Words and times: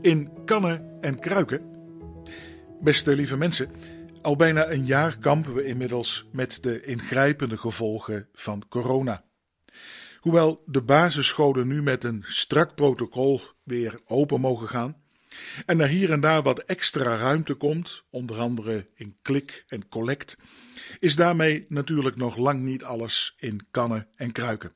in 0.00 0.44
kannen 0.44 0.98
en 1.00 1.18
kruiken. 1.18 1.62
Beste 2.80 3.14
lieve 3.14 3.36
mensen, 3.36 3.70
al 4.22 4.36
bijna 4.36 4.70
een 4.70 4.84
jaar 4.84 5.18
kampen 5.18 5.54
we 5.54 5.64
inmiddels 5.64 6.28
met 6.32 6.58
de 6.62 6.80
ingrijpende 6.80 7.56
gevolgen 7.56 8.28
van 8.32 8.64
corona. 8.68 9.24
Hoewel 10.20 10.62
de 10.66 10.82
basisscholen 10.82 11.68
nu 11.68 11.82
met 11.82 12.04
een 12.04 12.24
strak 12.26 12.74
protocol 12.74 13.40
weer 13.62 14.00
open 14.04 14.40
mogen 14.40 14.68
gaan 14.68 15.02
en 15.66 15.80
er 15.80 15.88
hier 15.88 16.10
en 16.10 16.20
daar 16.20 16.42
wat 16.42 16.58
extra 16.58 17.16
ruimte 17.16 17.54
komt, 17.54 18.04
onder 18.10 18.38
andere 18.38 18.88
in 18.94 19.16
klik 19.22 19.64
en 19.66 19.88
collect, 19.88 20.36
is 20.98 21.16
daarmee 21.16 21.66
natuurlijk 21.68 22.16
nog 22.16 22.36
lang 22.36 22.62
niet 22.62 22.84
alles 22.84 23.34
in 23.38 23.66
kannen 23.70 24.08
en 24.16 24.32
kruiken. 24.32 24.72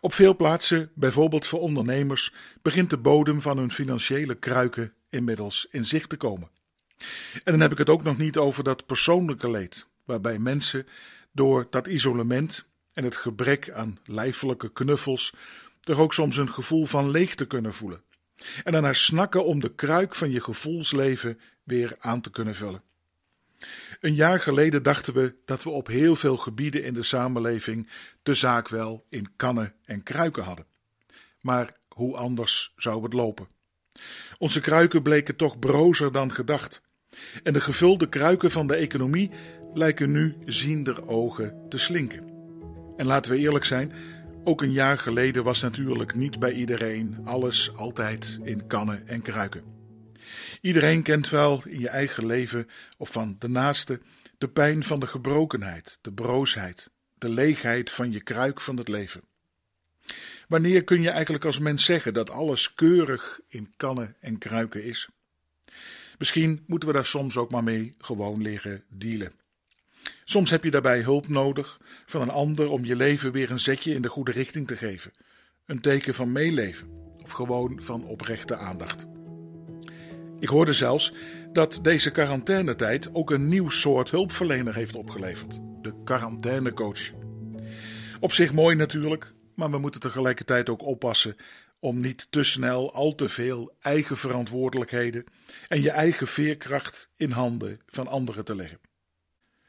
Op 0.00 0.12
veel 0.12 0.36
plaatsen, 0.36 0.90
bijvoorbeeld 0.94 1.46
voor 1.46 1.60
ondernemers, 1.60 2.34
begint 2.62 2.90
de 2.90 2.98
bodem 2.98 3.40
van 3.40 3.58
hun 3.58 3.70
financiële 3.70 4.34
kruiken 4.34 4.92
inmiddels 5.10 5.66
in 5.70 5.84
zicht 5.84 6.08
te 6.08 6.16
komen. 6.16 6.50
En 7.32 7.52
dan 7.52 7.60
heb 7.60 7.72
ik 7.72 7.78
het 7.78 7.88
ook 7.88 8.02
nog 8.02 8.18
niet 8.18 8.36
over 8.36 8.64
dat 8.64 8.86
persoonlijke 8.86 9.50
leed, 9.50 9.86
waarbij 10.04 10.38
mensen 10.38 10.86
door 11.32 11.66
dat 11.70 11.86
isolement 11.86 12.66
en 12.92 13.04
het 13.04 13.16
gebrek 13.16 13.70
aan 13.70 13.98
lijfelijke 14.04 14.72
knuffels 14.72 15.34
toch 15.80 15.98
ook 15.98 16.14
soms 16.14 16.36
een 16.36 16.52
gevoel 16.52 16.84
van 16.84 17.10
leegte 17.10 17.46
kunnen 17.46 17.74
voelen. 17.74 18.02
En 18.64 18.72
daarna 18.72 18.92
snakken 18.92 19.44
om 19.44 19.60
de 19.60 19.74
kruik 19.74 20.14
van 20.14 20.30
je 20.30 20.40
gevoelsleven 20.40 21.40
weer 21.62 21.96
aan 21.98 22.20
te 22.20 22.30
kunnen 22.30 22.54
vullen. 22.54 22.82
Een 24.00 24.14
jaar 24.14 24.40
geleden 24.40 24.82
dachten 24.82 25.14
we 25.14 25.34
dat 25.44 25.62
we 25.62 25.70
op 25.70 25.86
heel 25.86 26.16
veel 26.16 26.36
gebieden 26.36 26.84
in 26.84 26.94
de 26.94 27.02
samenleving 27.02 27.88
de 28.22 28.34
zaak 28.34 28.68
wel 28.68 29.04
in 29.08 29.28
kannen 29.36 29.74
en 29.84 30.02
kruiken 30.02 30.42
hadden. 30.42 30.66
Maar 31.40 31.74
hoe 31.88 32.16
anders 32.16 32.72
zou 32.76 33.02
het 33.02 33.12
lopen? 33.12 33.48
Onze 34.38 34.60
kruiken 34.60 35.02
bleken 35.02 35.36
toch 35.36 35.58
brozer 35.58 36.12
dan 36.12 36.32
gedacht. 36.32 36.82
En 37.42 37.52
de 37.52 37.60
gevulde 37.60 38.08
kruiken 38.08 38.50
van 38.50 38.66
de 38.66 38.74
economie 38.74 39.30
lijken 39.74 40.10
nu 40.10 40.36
ziender 40.44 41.08
ogen 41.08 41.66
te 41.68 41.78
slinken. 41.78 42.28
En 42.96 43.06
laten 43.06 43.32
we 43.32 43.38
eerlijk 43.38 43.64
zijn, 43.64 43.92
ook 44.44 44.62
een 44.62 44.72
jaar 44.72 44.98
geleden 44.98 45.44
was 45.44 45.62
natuurlijk 45.62 46.14
niet 46.14 46.38
bij 46.38 46.52
iedereen 46.52 47.18
alles 47.24 47.76
altijd 47.76 48.38
in 48.42 48.66
kannen 48.66 49.08
en 49.08 49.22
kruiken. 49.22 49.77
Iedereen 50.60 51.02
kent 51.02 51.28
wel 51.28 51.62
in 51.66 51.80
je 51.80 51.88
eigen 51.88 52.26
leven 52.26 52.68
of 52.96 53.12
van 53.12 53.36
de 53.38 53.48
naaste 53.48 54.00
de 54.38 54.48
pijn 54.48 54.84
van 54.84 55.00
de 55.00 55.06
gebrokenheid, 55.06 55.98
de 56.02 56.12
broosheid, 56.12 56.90
de 57.14 57.28
leegheid 57.28 57.90
van 57.90 58.12
je 58.12 58.22
kruik 58.22 58.60
van 58.60 58.76
het 58.76 58.88
leven. 58.88 59.22
Wanneer 60.48 60.84
kun 60.84 61.02
je 61.02 61.10
eigenlijk 61.10 61.44
als 61.44 61.58
mens 61.58 61.84
zeggen 61.84 62.14
dat 62.14 62.30
alles 62.30 62.74
keurig 62.74 63.40
in 63.48 63.72
kannen 63.76 64.16
en 64.20 64.38
kruiken 64.38 64.84
is? 64.84 65.08
Misschien 66.18 66.64
moeten 66.66 66.88
we 66.88 66.94
daar 66.94 67.06
soms 67.06 67.36
ook 67.36 67.50
maar 67.50 67.64
mee 67.64 67.94
gewoon 67.98 68.42
leren 68.42 68.84
dealen. 68.88 69.32
Soms 70.24 70.50
heb 70.50 70.64
je 70.64 70.70
daarbij 70.70 71.00
hulp 71.00 71.28
nodig 71.28 71.80
van 72.06 72.20
een 72.20 72.30
ander 72.30 72.68
om 72.68 72.84
je 72.84 72.96
leven 72.96 73.32
weer 73.32 73.50
een 73.50 73.60
zetje 73.60 73.94
in 73.94 74.02
de 74.02 74.08
goede 74.08 74.32
richting 74.32 74.66
te 74.66 74.76
geven. 74.76 75.12
Een 75.66 75.80
teken 75.80 76.14
van 76.14 76.32
meeleven 76.32 76.88
of 77.22 77.30
gewoon 77.30 77.82
van 77.82 78.04
oprechte 78.04 78.56
aandacht. 78.56 79.17
Ik 80.40 80.48
hoorde 80.48 80.72
zelfs 80.72 81.12
dat 81.52 81.78
deze 81.82 82.10
quarantainetijd 82.10 83.14
ook 83.14 83.30
een 83.30 83.48
nieuw 83.48 83.68
soort 83.68 84.10
hulpverlener 84.10 84.74
heeft 84.74 84.94
opgeleverd: 84.94 85.60
de 85.82 86.02
quarantainecoach. 86.04 87.10
Op 88.20 88.32
zich 88.32 88.52
mooi 88.52 88.76
natuurlijk, 88.76 89.32
maar 89.54 89.70
we 89.70 89.78
moeten 89.78 90.00
tegelijkertijd 90.00 90.68
ook 90.68 90.82
oppassen 90.82 91.36
om 91.80 92.00
niet 92.00 92.26
te 92.30 92.42
snel 92.42 92.94
al 92.94 93.14
te 93.14 93.28
veel 93.28 93.74
eigen 93.80 94.16
verantwoordelijkheden 94.16 95.24
en 95.68 95.82
je 95.82 95.90
eigen 95.90 96.26
veerkracht 96.26 97.10
in 97.16 97.30
handen 97.30 97.80
van 97.86 98.06
anderen 98.06 98.44
te 98.44 98.54
leggen. 98.54 98.80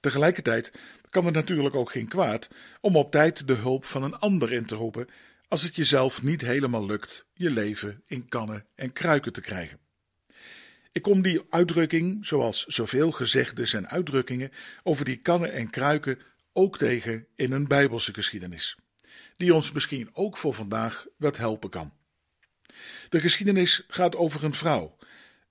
Tegelijkertijd 0.00 0.72
kan 1.10 1.24
het 1.24 1.34
natuurlijk 1.34 1.74
ook 1.74 1.90
geen 1.90 2.08
kwaad 2.08 2.50
om 2.80 2.96
op 2.96 3.10
tijd 3.10 3.46
de 3.46 3.54
hulp 3.54 3.84
van 3.84 4.02
een 4.02 4.18
ander 4.18 4.52
in 4.52 4.66
te 4.66 4.74
roepen 4.74 5.08
als 5.48 5.62
het 5.62 5.76
jezelf 5.76 6.22
niet 6.22 6.40
helemaal 6.40 6.86
lukt 6.86 7.26
je 7.32 7.50
leven 7.50 8.02
in 8.06 8.28
kannen 8.28 8.66
en 8.74 8.92
kruiken 8.92 9.32
te 9.32 9.40
krijgen. 9.40 9.78
Ik 10.92 11.02
kom 11.02 11.22
die 11.22 11.42
uitdrukking, 11.50 12.26
zoals 12.26 12.64
zoveel 12.64 13.12
gezegdes 13.12 13.72
en 13.72 13.88
uitdrukkingen 13.88 14.52
over 14.82 15.04
die 15.04 15.16
kannen 15.16 15.52
en 15.52 15.70
kruiken, 15.70 16.18
ook 16.52 16.78
tegen 16.78 17.26
in 17.34 17.52
een 17.52 17.68
Bijbelse 17.68 18.14
geschiedenis, 18.14 18.76
die 19.36 19.54
ons 19.54 19.72
misschien 19.72 20.10
ook 20.12 20.36
voor 20.36 20.54
vandaag 20.54 21.06
wat 21.16 21.36
helpen 21.36 21.70
kan. 21.70 21.92
De 23.08 23.20
geschiedenis 23.20 23.84
gaat 23.88 24.16
over 24.16 24.44
een 24.44 24.54
vrouw, 24.54 24.96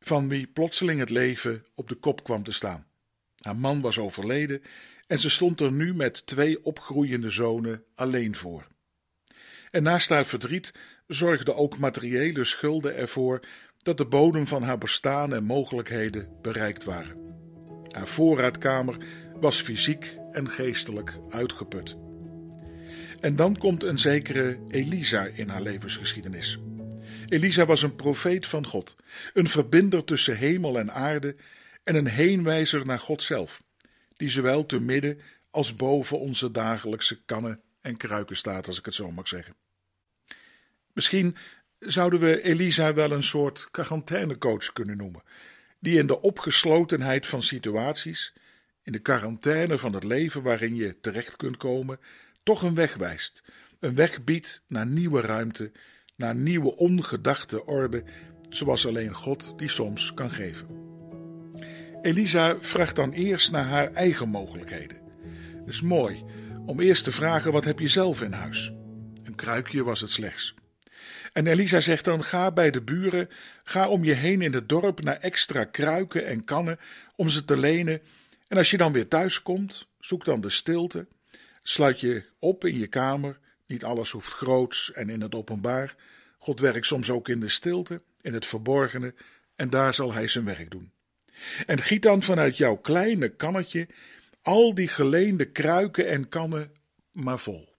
van 0.00 0.28
wie 0.28 0.46
plotseling 0.46 1.00
het 1.00 1.10
leven 1.10 1.64
op 1.74 1.88
de 1.88 1.94
kop 1.94 2.24
kwam 2.24 2.44
te 2.44 2.52
staan. 2.52 2.86
Haar 3.42 3.56
man 3.56 3.80
was 3.80 3.98
overleden 3.98 4.62
en 5.06 5.18
ze 5.18 5.30
stond 5.30 5.60
er 5.60 5.72
nu 5.72 5.94
met 5.94 6.26
twee 6.26 6.64
opgroeiende 6.64 7.30
zonen 7.30 7.84
alleen 7.94 8.36
voor. 8.36 8.66
En 9.70 9.82
naast 9.82 10.08
haar 10.08 10.26
verdriet 10.26 10.72
zorgden 11.06 11.56
ook 11.56 11.78
materiële 11.78 12.44
schulden 12.44 12.96
ervoor 12.96 13.40
dat 13.86 13.96
de 13.96 14.06
bodem 14.06 14.46
van 14.46 14.62
haar 14.62 14.78
bestaan 14.78 15.34
en 15.34 15.44
mogelijkheden 15.44 16.28
bereikt 16.42 16.84
waren. 16.84 17.16
Haar 17.90 18.06
voorraadkamer 18.06 18.96
was 19.40 19.60
fysiek 19.60 20.16
en 20.32 20.48
geestelijk 20.48 21.18
uitgeput. 21.30 21.96
En 23.20 23.36
dan 23.36 23.56
komt 23.56 23.82
een 23.82 23.98
zekere 23.98 24.58
Elisa 24.68 25.24
in 25.24 25.48
haar 25.48 25.62
levensgeschiedenis. 25.62 26.58
Elisa 27.26 27.66
was 27.66 27.82
een 27.82 27.94
profeet 27.94 28.46
van 28.46 28.66
God, 28.66 28.96
een 29.34 29.48
verbinder 29.48 30.04
tussen 30.04 30.36
hemel 30.36 30.78
en 30.78 30.92
aarde 30.92 31.36
en 31.82 31.94
een 31.94 32.08
heenwijzer 32.08 32.86
naar 32.86 32.98
God 32.98 33.22
zelf, 33.22 33.62
die 34.16 34.28
zowel 34.28 34.66
te 34.66 34.80
midden 34.80 35.20
als 35.50 35.76
boven 35.76 36.18
onze 36.18 36.50
dagelijkse 36.50 37.24
kannen 37.24 37.60
en 37.80 37.96
kruiken 37.96 38.36
staat, 38.36 38.66
als 38.66 38.78
ik 38.78 38.84
het 38.84 38.94
zo 38.94 39.10
mag 39.10 39.28
zeggen. 39.28 39.54
Misschien 40.92 41.36
zouden 41.86 42.20
we 42.20 42.42
Elisa 42.42 42.94
wel 42.94 43.10
een 43.10 43.22
soort 43.22 43.68
quarantainecoach 43.70 44.72
kunnen 44.72 44.96
noemen, 44.96 45.22
die 45.78 45.98
in 45.98 46.06
de 46.06 46.20
opgeslotenheid 46.20 47.26
van 47.26 47.42
situaties, 47.42 48.34
in 48.82 48.92
de 48.92 48.98
quarantaine 48.98 49.78
van 49.78 49.92
het 49.92 50.04
leven 50.04 50.42
waarin 50.42 50.74
je 50.74 51.00
terecht 51.00 51.36
kunt 51.36 51.56
komen, 51.56 52.00
toch 52.42 52.62
een 52.62 52.74
weg 52.74 52.94
wijst, 52.94 53.42
een 53.80 53.94
weg 53.94 54.24
biedt 54.24 54.62
naar 54.66 54.86
nieuwe 54.86 55.20
ruimte, 55.20 55.72
naar 56.16 56.34
nieuwe 56.34 56.76
ongedachte 56.76 57.64
orde, 57.64 58.04
zoals 58.48 58.86
alleen 58.86 59.14
God 59.14 59.54
die 59.56 59.68
soms 59.68 60.14
kan 60.14 60.30
geven. 60.30 60.66
Elisa 62.02 62.56
vraagt 62.60 62.96
dan 62.96 63.12
eerst 63.12 63.50
naar 63.50 63.64
haar 63.64 63.92
eigen 63.92 64.28
mogelijkheden. 64.28 64.96
Het 65.58 65.74
is 65.74 65.82
mooi 65.82 66.24
om 66.66 66.80
eerst 66.80 67.04
te 67.04 67.12
vragen: 67.12 67.52
wat 67.52 67.64
heb 67.64 67.78
je 67.78 67.88
zelf 67.88 68.22
in 68.22 68.32
huis? 68.32 68.72
Een 69.22 69.34
kruikje 69.34 69.84
was 69.84 70.00
het 70.00 70.10
slechts. 70.10 70.54
En 71.32 71.46
Elisa 71.46 71.80
zegt 71.80 72.04
dan: 72.04 72.24
ga 72.24 72.52
bij 72.52 72.70
de 72.70 72.82
buren, 72.82 73.28
ga 73.64 73.88
om 73.88 74.04
je 74.04 74.12
heen 74.12 74.42
in 74.42 74.52
het 74.52 74.68
dorp 74.68 75.02
naar 75.02 75.20
extra 75.20 75.64
kruiken 75.64 76.26
en 76.26 76.44
kannen 76.44 76.78
om 77.16 77.28
ze 77.28 77.44
te 77.44 77.56
lenen. 77.56 78.00
En 78.48 78.56
als 78.56 78.70
je 78.70 78.76
dan 78.76 78.92
weer 78.92 79.08
thuis 79.08 79.42
komt, 79.42 79.86
zoek 80.00 80.24
dan 80.24 80.40
de 80.40 80.50
stilte, 80.50 81.06
sluit 81.62 82.00
je 82.00 82.24
op 82.38 82.64
in 82.64 82.78
je 82.78 82.86
kamer. 82.86 83.38
Niet 83.66 83.84
alles 83.84 84.10
hoeft 84.10 84.32
groots 84.32 84.92
en 84.92 85.08
in 85.08 85.20
het 85.20 85.34
openbaar. 85.34 85.94
God 86.38 86.60
werkt 86.60 86.86
soms 86.86 87.10
ook 87.10 87.28
in 87.28 87.40
de 87.40 87.48
stilte, 87.48 88.02
in 88.20 88.34
het 88.34 88.46
verborgene, 88.46 89.14
en 89.54 89.70
daar 89.70 89.94
zal 89.94 90.12
hij 90.12 90.28
zijn 90.28 90.44
werk 90.44 90.70
doen. 90.70 90.92
En 91.66 91.80
giet 91.80 92.02
dan 92.02 92.22
vanuit 92.22 92.56
jouw 92.56 92.76
kleine 92.76 93.28
kannetje 93.28 93.88
al 94.42 94.74
die 94.74 94.88
geleende 94.88 95.44
kruiken 95.44 96.08
en 96.08 96.28
kannen 96.28 96.70
maar 97.12 97.38
vol. 97.38 97.75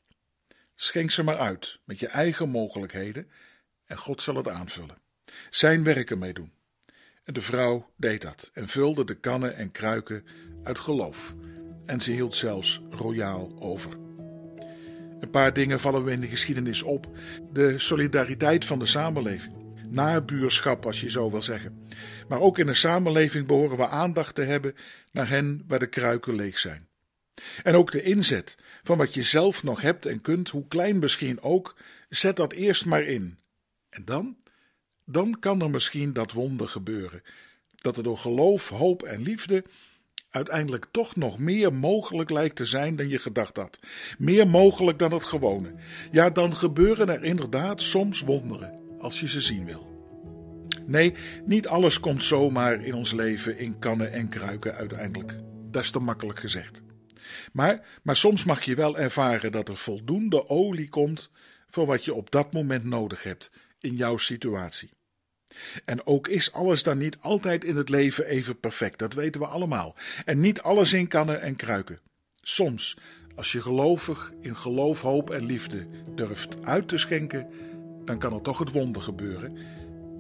Schenk 0.79 1.11
ze 1.11 1.23
maar 1.23 1.37
uit 1.37 1.79
met 1.83 1.99
je 1.99 2.07
eigen 2.07 2.49
mogelijkheden 2.49 3.27
en 3.85 3.97
God 3.97 4.21
zal 4.21 4.35
het 4.35 4.47
aanvullen. 4.47 4.97
Zijn 5.49 5.83
werk 5.83 6.09
ermee 6.09 6.33
doen. 6.33 6.51
En 7.23 7.33
de 7.33 7.41
vrouw 7.41 7.89
deed 7.95 8.21
dat 8.21 8.49
en 8.53 8.67
vulde 8.67 9.05
de 9.05 9.15
kannen 9.15 9.55
en 9.55 9.71
kruiken 9.71 10.25
uit 10.63 10.79
geloof. 10.79 11.35
En 11.85 12.01
ze 12.01 12.11
hield 12.11 12.35
zelfs 12.35 12.81
royaal 12.89 13.51
over. 13.59 13.91
Een 15.19 15.29
paar 15.31 15.53
dingen 15.53 15.79
vallen 15.79 16.03
we 16.03 16.11
in 16.11 16.21
de 16.21 16.27
geschiedenis 16.27 16.83
op. 16.83 17.17
De 17.51 17.79
solidariteit 17.79 18.65
van 18.65 18.79
de 18.79 18.85
samenleving 18.85 19.55
nabuurschap, 19.89 20.85
als 20.85 21.01
je 21.01 21.09
zo 21.09 21.31
wil 21.31 21.41
zeggen. 21.41 21.87
Maar 22.27 22.39
ook 22.39 22.57
in 22.57 22.65
de 22.65 22.73
samenleving 22.73 23.47
behoren 23.47 23.77
we 23.77 23.87
aandacht 23.87 24.35
te 24.35 24.41
hebben 24.41 24.75
naar 25.11 25.29
hen 25.29 25.63
waar 25.67 25.79
de 25.79 25.87
kruiken 25.87 26.35
leeg 26.35 26.59
zijn. 26.59 26.87
En 27.63 27.75
ook 27.75 27.91
de 27.91 28.03
inzet 28.03 28.57
van 28.83 28.97
wat 28.97 29.13
je 29.13 29.23
zelf 29.23 29.63
nog 29.63 29.81
hebt 29.81 30.05
en 30.05 30.21
kunt, 30.21 30.49
hoe 30.49 30.67
klein 30.67 30.99
misschien 30.99 31.41
ook, 31.41 31.75
zet 32.09 32.35
dat 32.35 32.53
eerst 32.53 32.85
maar 32.85 33.03
in. 33.03 33.37
En 33.89 34.05
dan? 34.05 34.37
Dan 35.05 35.39
kan 35.39 35.61
er 35.61 35.69
misschien 35.69 36.13
dat 36.13 36.31
wonder 36.31 36.67
gebeuren, 36.67 37.23
dat 37.75 37.97
er 37.97 38.03
door 38.03 38.17
geloof, 38.17 38.69
hoop 38.69 39.03
en 39.03 39.21
liefde 39.21 39.63
uiteindelijk 40.29 40.85
toch 40.91 41.15
nog 41.15 41.39
meer 41.39 41.73
mogelijk 41.73 42.29
lijkt 42.29 42.55
te 42.55 42.65
zijn 42.65 42.95
dan 42.95 43.09
je 43.09 43.19
gedacht 43.19 43.57
had. 43.57 43.79
Meer 44.17 44.47
mogelijk 44.47 44.99
dan 44.99 45.11
het 45.11 45.23
gewone. 45.23 45.73
Ja, 46.11 46.29
dan 46.29 46.55
gebeuren 46.55 47.09
er 47.09 47.23
inderdaad 47.23 47.81
soms 47.81 48.21
wonderen 48.21 48.79
als 48.99 49.19
je 49.19 49.27
ze 49.27 49.41
zien 49.41 49.65
wil. 49.65 49.95
Nee, 50.85 51.13
niet 51.45 51.67
alles 51.67 51.99
komt 51.99 52.23
zomaar 52.23 52.85
in 52.85 52.93
ons 52.93 53.13
leven 53.13 53.57
in 53.57 53.79
kannen 53.79 54.11
en 54.11 54.29
kruiken 54.29 54.73
uiteindelijk. 54.73 55.35
Dat 55.71 55.83
is 55.83 55.91
te 55.91 55.99
makkelijk 55.99 56.39
gezegd. 56.39 56.81
Maar, 57.51 57.99
maar 58.03 58.15
soms 58.15 58.43
mag 58.43 58.63
je 58.63 58.75
wel 58.75 58.97
ervaren 58.97 59.51
dat 59.51 59.69
er 59.69 59.77
voldoende 59.77 60.49
olie 60.49 60.89
komt 60.89 61.31
voor 61.67 61.85
wat 61.85 62.05
je 62.05 62.13
op 62.13 62.31
dat 62.31 62.53
moment 62.53 62.83
nodig 62.83 63.23
hebt 63.23 63.51
in 63.79 63.95
jouw 63.95 64.17
situatie. 64.17 64.95
En 65.85 66.05
ook 66.05 66.27
is 66.27 66.51
alles 66.51 66.83
dan 66.83 66.97
niet 66.97 67.17
altijd 67.19 67.63
in 67.63 67.75
het 67.75 67.89
leven 67.89 68.25
even 68.25 68.59
perfect, 68.59 68.99
dat 68.99 69.13
weten 69.13 69.41
we 69.41 69.47
allemaal. 69.47 69.95
En 70.25 70.39
niet 70.39 70.61
alles 70.61 70.93
in 70.93 71.07
kannen 71.07 71.41
en 71.41 71.55
kruiken. 71.55 71.99
Soms, 72.41 72.97
als 73.35 73.51
je 73.51 73.61
gelovig 73.61 74.33
in 74.41 74.55
geloof, 74.55 75.01
hoop 75.01 75.29
en 75.29 75.45
liefde 75.45 75.87
durft 76.15 76.65
uit 76.65 76.87
te 76.87 76.97
schenken, 76.97 77.47
dan 78.05 78.19
kan 78.19 78.33
er 78.33 78.41
toch 78.41 78.59
het 78.59 78.71
wonder 78.71 79.01
gebeuren. 79.01 79.57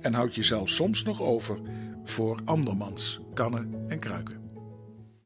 En 0.01 0.13
houd 0.13 0.35
je 0.35 0.43
zelf 0.43 0.69
soms 0.69 1.03
nog 1.03 1.21
over 1.21 1.59
voor 2.03 2.41
andermans 2.45 3.19
kannen 3.33 3.85
en 3.87 3.99
kruiken. 3.99 4.46